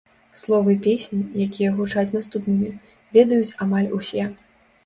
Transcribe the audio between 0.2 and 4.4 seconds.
Словы песень, якія гучаць наступнымі, ведаюць амаль усе.